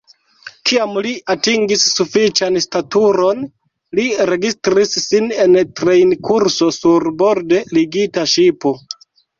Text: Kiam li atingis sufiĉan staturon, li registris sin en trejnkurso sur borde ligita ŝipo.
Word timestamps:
Kiam 0.69 0.95
li 1.05 1.11
atingis 1.33 1.83
sufiĉan 1.97 2.57
staturon, 2.65 3.45
li 4.01 4.07
registris 4.31 4.97
sin 5.05 5.31
en 5.45 5.63
trejnkurso 5.83 6.75
sur 6.83 7.11
borde 7.23 7.67
ligita 7.81 8.31
ŝipo. 8.37 8.77